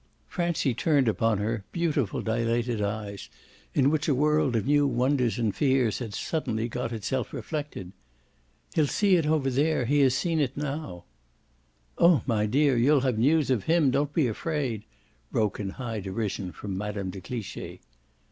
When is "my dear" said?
12.25-12.75